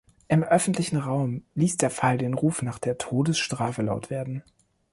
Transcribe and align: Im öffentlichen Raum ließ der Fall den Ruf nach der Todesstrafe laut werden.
Im 0.29 0.41
öffentlichen 0.43 0.97
Raum 0.97 1.43
ließ 1.53 1.77
der 1.77 1.91
Fall 1.91 2.17
den 2.17 2.33
Ruf 2.33 2.63
nach 2.63 2.79
der 2.79 2.97
Todesstrafe 2.97 3.83
laut 3.83 4.09
werden. 4.09 4.43